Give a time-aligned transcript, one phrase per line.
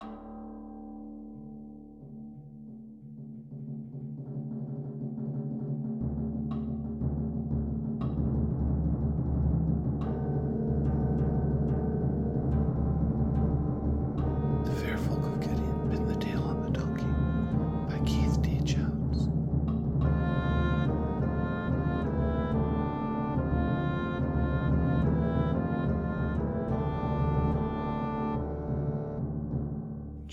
[0.00, 0.33] The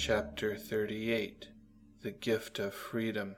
[0.04, 1.50] Chapter 38
[2.02, 3.36] The Gift of Freedom.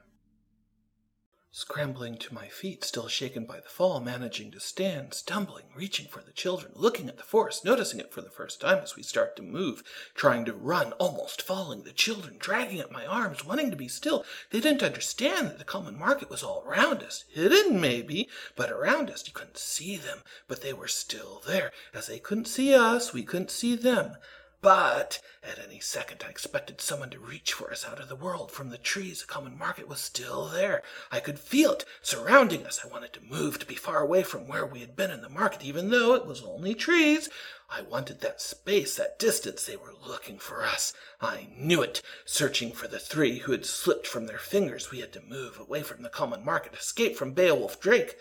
[1.52, 6.22] Scrambling to my feet, still shaken by the fall, managing to stand, stumbling, reaching for
[6.22, 9.36] the children, looking at the forest, noticing it for the first time as we start
[9.36, 9.84] to move,
[10.16, 14.24] trying to run, almost falling, the children dragging at my arms, wanting to be still.
[14.50, 19.10] They didn't understand that the common market was all around us, hidden maybe, but around
[19.10, 19.28] us.
[19.28, 21.74] You couldn't see them, but they were still there.
[21.94, 24.16] As they couldn't see us, we couldn't see them.
[24.64, 28.50] But at any second I expected someone to reach for us out of the world
[28.50, 29.20] from the trees.
[29.20, 30.84] The common market was still there.
[31.12, 32.80] I could feel it surrounding us.
[32.82, 35.28] I wanted to move to be far away from where we had been in the
[35.28, 37.30] market, even though it was only trees.
[37.70, 39.66] I wanted that space, that distance.
[39.66, 40.94] They were looking for us.
[41.20, 42.02] I knew it.
[42.24, 45.84] Searching for the three who had slipped from their fingers, we had to move away
[45.84, 48.16] from the common market, escape from Beowulf Drake.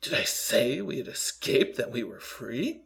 [0.00, 2.83] Did I say we had escaped, that we were free?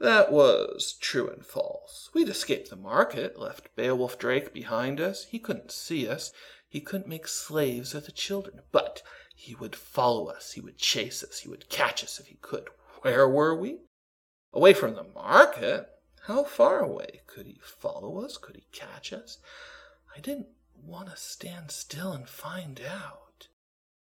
[0.00, 2.10] That was true and false.
[2.12, 5.26] We'd escaped the market, left Beowulf Drake behind us.
[5.26, 6.32] He couldn't see us.
[6.68, 8.60] He couldn't make slaves of the children.
[8.72, 9.02] But
[9.34, 10.52] he would follow us.
[10.52, 11.40] He would chase us.
[11.40, 12.68] He would catch us if he could.
[13.02, 13.78] Where were we?
[14.52, 15.88] Away from the market?
[16.26, 17.20] How far away?
[17.26, 18.36] Could he follow us?
[18.36, 19.38] Could he catch us?
[20.16, 20.48] I didn't
[20.82, 23.48] want to stand still and find out.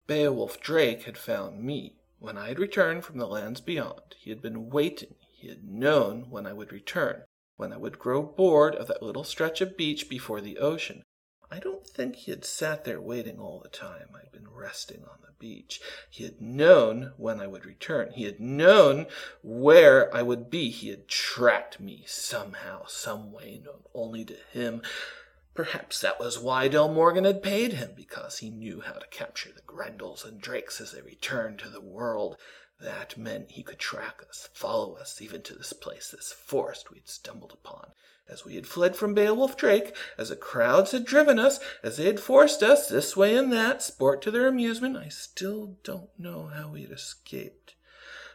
[0.06, 1.96] Beowulf Drake had found me.
[2.18, 5.16] When I had returned from the lands beyond, he had been waiting.
[5.38, 7.24] He had known when I would return,
[7.56, 11.02] when I would grow bored of that little stretch of beach before the ocean.
[11.50, 15.18] I don't think he had sat there waiting all the time I'd been resting on
[15.20, 15.80] the beach.
[16.08, 18.12] He had known when I would return.
[18.12, 19.06] He had known
[19.42, 20.70] where I would be.
[20.70, 24.80] He had tracked me somehow, some way known only to him.
[25.54, 29.52] Perhaps that was why Del Morgan had paid him, because he knew how to capture
[29.52, 32.38] the Grendels and Drakes as they returned to the world.
[32.80, 36.98] That meant he could track us, follow us, even to this place, this forest we
[36.98, 37.92] had stumbled upon.
[38.28, 42.06] As we had fled from Beowulf Drake, as the crowds had driven us, as they
[42.06, 46.48] had forced us this way and that, sport to their amusement, I still don't know
[46.48, 47.76] how we had escaped.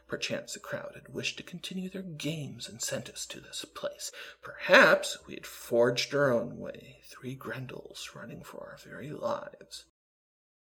[0.08, 4.12] Perchance the crowd had wished to continue their games and sent us to this place.
[4.42, 9.86] Perhaps we had forged our own way, three Grendels running for our very lives.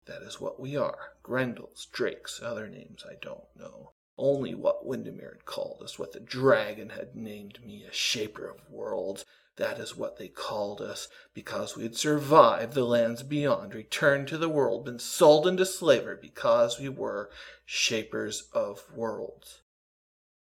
[0.06, 1.15] That is what we are.
[1.22, 3.93] Grendels, Drakes, other names I don't know.
[4.17, 8.71] Only what Windermere had called us, what the dragon had named me, a shaper of
[8.71, 9.25] worlds.
[9.56, 14.39] That is what they called us, because we had survived the lands beyond, returned to
[14.39, 17.31] the world, been sold into slavery, because we were
[17.65, 19.62] shapers of worlds.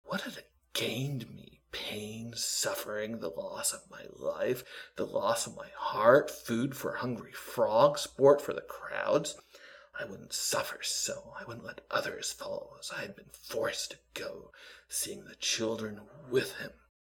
[0.05, 1.62] What had it gained me?
[1.73, 4.63] Pain, suffering, the loss of my life,
[4.97, 9.37] the loss of my heart, food for hungry frogs, sport for the crowds.
[9.99, 11.35] I wouldn't suffer so.
[11.39, 14.53] I wouldn't let others follow as I had been forced to go,
[14.89, 16.01] seeing the children
[16.31, 16.73] with him,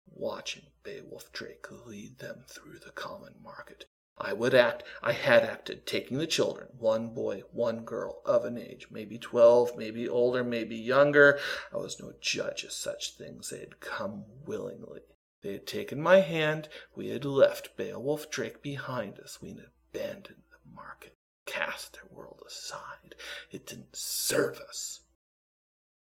[0.07, 3.87] watching Beowulf Drake lead them through the common market.
[4.19, 8.59] I would act, I had acted, taking the children, one boy, one girl, of an
[8.59, 11.39] age, maybe twelve, maybe older, maybe younger.
[11.73, 13.51] I was no judge of such things.
[13.51, 15.01] They had come willingly.
[15.43, 16.69] They had taken my hand.
[16.95, 19.41] We had left Beowulf Drake behind us.
[19.41, 23.17] We had abandoned the market, cast their world aside.
[23.51, 25.01] It didn't serve us.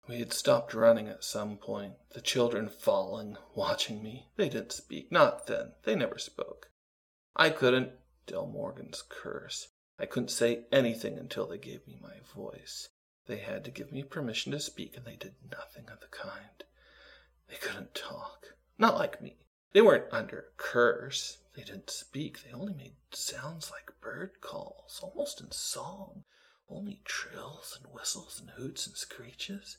[0.06, 4.28] We had stopped running at some point, the children falling, watching me.
[4.37, 5.72] They didn't speak, not then.
[5.84, 6.69] They never spoke.
[7.36, 7.90] I couldn't,
[8.26, 9.68] Del Morgan's curse.
[9.98, 12.88] I couldn't say anything until they gave me my voice.
[13.26, 16.64] They had to give me permission to speak, and they did nothing of the kind.
[17.48, 18.54] They couldn't talk.
[18.78, 19.36] Not like me.
[19.72, 21.38] They weren't under curse.
[21.56, 22.42] They didn't speak.
[22.42, 26.25] They only made sounds like bird calls, almost in song.
[26.69, 29.76] Only trills and whistles and hoots and screeches.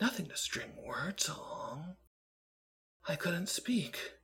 [0.00, 1.96] Nothing to string words along.
[3.08, 4.15] I couldn't speak.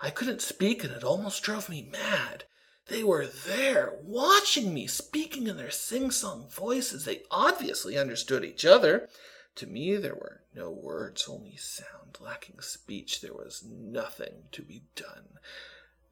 [0.00, 2.44] I couldn't speak, and it almost drove me mad.
[2.88, 7.04] They were there, watching me, speaking in their sing song voices.
[7.04, 9.08] They obviously understood each other.
[9.56, 12.18] To me, there were no words, only sound.
[12.20, 15.38] Lacking speech, there was nothing to be done.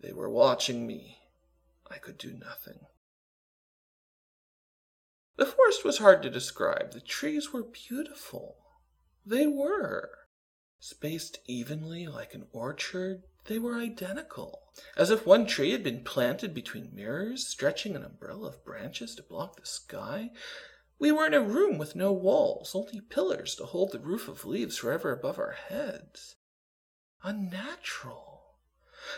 [0.00, 1.18] They were watching me.
[1.90, 2.80] I could do nothing.
[5.36, 6.92] The forest was hard to describe.
[6.92, 8.56] The trees were beautiful.
[9.24, 10.10] They were.
[10.78, 14.62] Spaced evenly like an orchard, They were identical,
[14.96, 19.22] as if one tree had been planted between mirrors, stretching an umbrella of branches to
[19.22, 20.30] block the sky.
[20.98, 24.46] We were in a room with no walls, only pillars to hold the roof of
[24.46, 26.36] leaves forever above our heads.
[27.22, 28.34] Unnatural.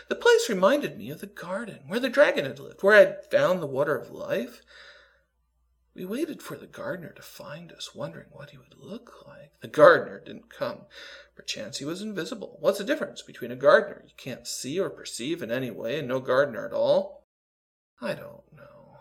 [0.09, 3.31] The place reminded me of the garden where the dragon had lived, where I had
[3.31, 4.61] found the water of life.
[5.97, 9.53] We waited for the gardener to find us, wondering what he would look like.
[9.61, 10.81] The gardener didn't come.
[11.35, 12.57] Perchance he was invisible.
[12.59, 16.07] What's the difference between a gardener you can't see or perceive in any way and
[16.07, 17.25] no gardener at all?
[17.99, 18.97] I don't know.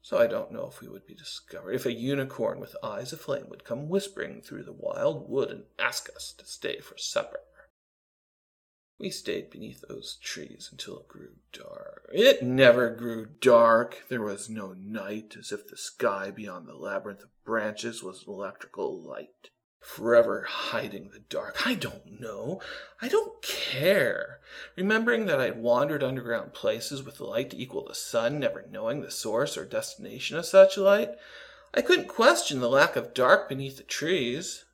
[0.00, 3.50] So I don't know if we would be discovered, if a unicorn with eyes aflame
[3.50, 7.40] would come whispering through the wild wood and ask us to stay for supper.
[8.98, 12.08] We stayed beneath those trees until it grew dark.
[12.12, 14.04] It never grew dark.
[14.08, 19.00] There was no night, as if the sky beyond the labyrinth of branches was electrical
[19.00, 19.50] light.
[19.80, 21.66] Forever hiding the dark.
[21.66, 22.62] I don't know.
[23.02, 24.40] I don't care.
[24.76, 29.02] Remembering that I had wandered underground places with light to equal the sun, never knowing
[29.02, 31.10] the source or destination of such light,
[31.74, 34.64] I couldn't question the lack of dark beneath the trees.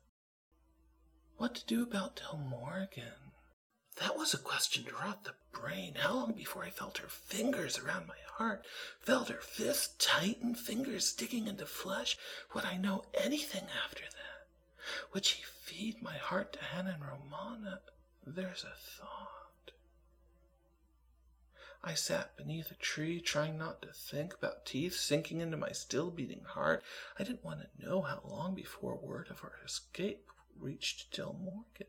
[1.37, 3.20] What to do about Del Morgan?
[4.01, 5.93] That was a question rot the brain.
[5.93, 8.65] How long before I felt her fingers around my heart,
[8.99, 12.17] felt her fists tighten, fingers digging into flesh?
[12.55, 14.47] Would I know anything after that?
[15.13, 17.81] Would she feed my heart to Hannah and Romana?
[18.25, 19.73] There's a thought.
[21.83, 26.09] I sat beneath a tree, trying not to think about teeth sinking into my still
[26.09, 26.83] beating heart.
[27.19, 30.27] I didn't want to know how long before word of our escape
[30.59, 31.85] reached Del Morgan.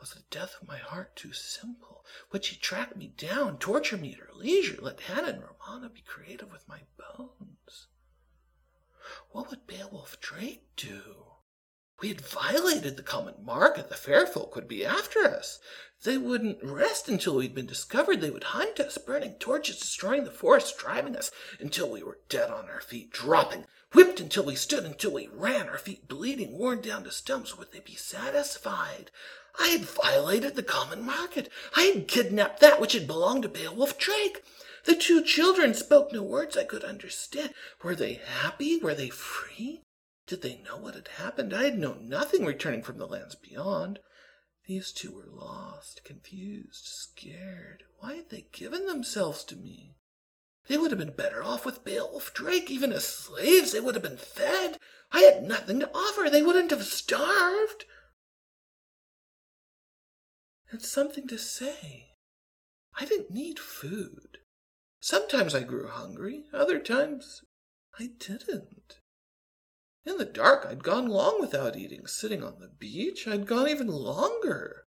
[0.00, 2.04] Was the death of my heart too simple?
[2.32, 6.02] Would she track me down, torture me at her leisure, let Hannah and Romana be
[6.02, 7.88] creative with my bones?
[9.30, 11.34] What would Beowulf Drake do?
[12.00, 13.88] We had violated the common market.
[13.88, 15.60] The fair folk would be after us.
[16.02, 18.20] They wouldn't rest until we'd been discovered.
[18.20, 21.30] They would hunt us, burning torches, destroying the forest, driving us
[21.60, 25.68] until we were dead on our feet, dropping, whipped until we stood, until we ran,
[25.68, 27.56] our feet bleeding, worn down to stumps.
[27.56, 29.10] Would they be satisfied?
[29.58, 31.48] I had violated the common market.
[31.76, 34.42] I had kidnapped that which had belonged to Beowulf Drake.
[34.84, 37.54] The two children spoke no words I could understand.
[37.82, 38.78] Were they happy?
[38.78, 39.82] Were they free?
[40.26, 41.54] Did they know what had happened?
[41.54, 44.00] I had known nothing returning from the lands beyond.
[44.66, 47.84] These two were lost, confused, scared.
[47.98, 49.94] Why had they given themselves to me?
[50.66, 53.72] They would have been better off with Beowulf Drake, even as slaves.
[53.72, 54.78] They would have been fed.
[55.12, 56.30] I had nothing to offer.
[56.30, 57.84] They wouldn't have starved.
[60.72, 62.08] It's something to say.
[62.98, 64.38] I didn't need food.
[65.00, 67.42] Sometimes I grew hungry, other times
[67.98, 68.98] I didn't.
[70.06, 72.06] In the dark, I'd gone long without eating.
[72.06, 74.86] Sitting on the beach, I'd gone even longer.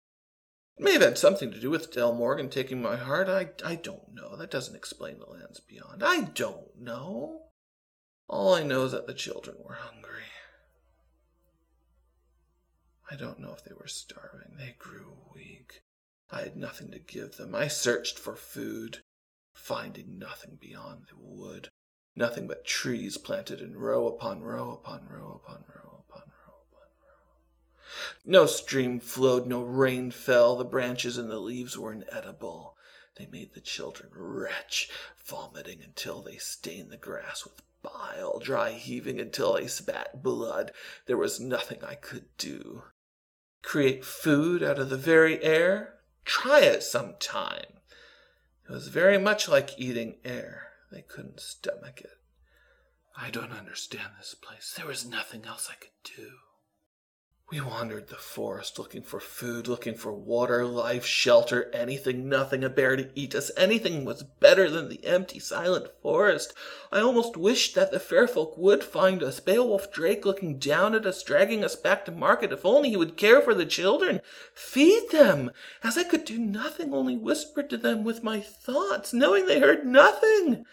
[0.76, 3.28] It may have had something to do with Del Morgan taking my heart.
[3.28, 4.36] I, I don't know.
[4.36, 6.02] That doesn't explain the lands beyond.
[6.02, 7.42] I don't know.
[8.28, 10.24] All I know is that the children were hungry.
[13.10, 14.56] I don't know if they were starving.
[14.58, 15.82] They grew weak.
[16.30, 17.54] I had nothing to give them.
[17.54, 19.02] I searched for food,
[19.54, 21.68] finding nothing beyond the wood,
[22.16, 25.84] nothing but trees planted in row upon row upon row upon row upon row upon
[25.84, 25.93] row.
[28.24, 30.56] No stream flowed, no rain fell.
[30.56, 32.76] The branches and the leaves were inedible.
[33.16, 34.90] They made the children retch,
[35.24, 40.72] vomiting until they stained the grass with bile, dry heaving until they spat blood.
[41.06, 42.84] There was nothing I could do.
[43.62, 45.94] Create food out of the very air?
[46.24, 47.80] Try it some time.
[48.68, 50.68] It was very much like eating air.
[50.90, 52.18] They couldn't stomach it.
[53.16, 54.74] I don't understand this place.
[54.76, 56.30] There was nothing else I could do.
[57.54, 62.68] We wandered the forest looking for food, looking for water, life, shelter, anything, nothing, a
[62.68, 63.52] bear to eat us.
[63.56, 66.52] Anything was better than the empty, silent forest.
[66.90, 69.38] I almost wished that the fair folk would find us.
[69.38, 72.50] Beowulf Drake looking down at us, dragging us back to market.
[72.50, 74.20] If only he would care for the children,
[74.52, 75.52] feed them,
[75.84, 79.86] as I could do nothing, only whispered to them with my thoughts, knowing they heard
[79.86, 80.66] nothing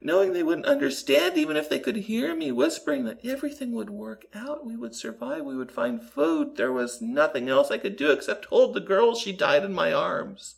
[0.00, 4.24] knowing they wouldn't understand even if they could hear me whispering that everything would work
[4.34, 6.56] out, we would survive, we would find food.
[6.56, 9.92] There was nothing else I could do except hold the girl she died in my
[9.92, 10.56] arms.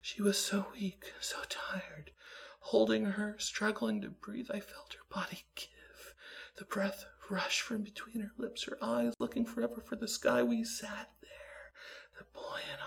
[0.00, 2.10] She was so weak, so tired.
[2.60, 6.14] Holding her, struggling to breathe, I felt her body give.
[6.56, 10.42] The breath rush from between her lips, her eyes looking forever for the sky.
[10.42, 11.72] We sat there,
[12.18, 12.80] the boy and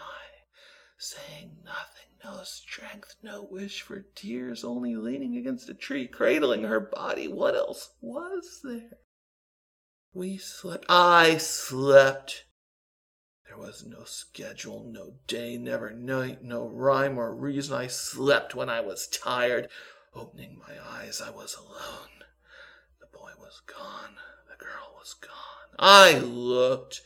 [0.98, 6.80] saying nothing no strength, no wish for tears, only leaning against a tree, cradling her
[6.80, 7.27] body.
[7.27, 9.00] What else was there?
[10.13, 10.86] We slept.
[10.89, 12.46] I slept.
[13.48, 17.75] There was no schedule, no day, never night, no rhyme or reason.
[17.75, 19.70] I slept when I was tired.
[20.13, 22.24] Opening my eyes, I was alone.
[23.00, 24.16] The boy was gone.
[24.50, 25.75] The girl was gone.
[25.80, 27.01] I looked,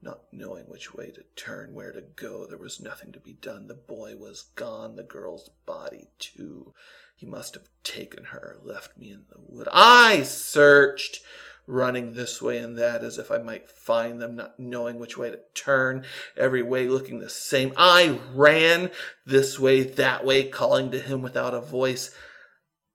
[0.00, 2.46] not knowing which way to turn, where to go.
[2.46, 3.66] There was nothing to be done.
[3.66, 4.96] The boy was gone.
[4.96, 6.72] The girl's body, too.
[7.16, 9.68] He must have taken her, left me in the wood.
[9.72, 11.20] I searched
[11.66, 15.30] running this way and that as if I might find them, not knowing which way
[15.30, 16.04] to turn,
[16.36, 17.72] every way looking the same.
[17.76, 18.90] I ran
[19.26, 22.14] this way, that way, calling to him without a voice.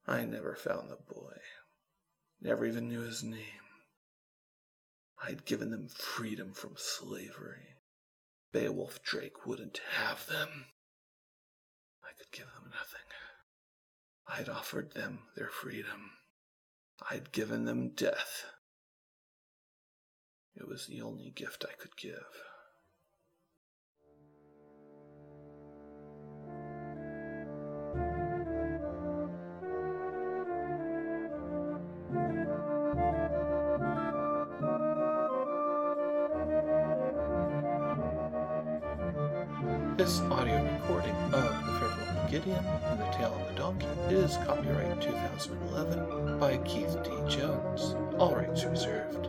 [0.08, 1.38] I never found the boy,
[2.42, 3.63] never even knew his name.
[5.24, 7.76] I had given them freedom from slavery.
[8.52, 10.66] Beowulf Drake wouldn't have them.
[12.04, 13.00] I could give them nothing.
[14.28, 16.12] I'd offered them their freedom.
[17.10, 18.46] I'd given them death.
[20.56, 22.26] It was the only gift I could give.
[39.98, 43.86] This audio recording of The Faire Folk of Gideon and The Tale of the Donkey
[44.10, 47.12] is copyright 2011 by Keith D.
[47.30, 47.96] Jones.
[48.18, 49.28] All rights reserved.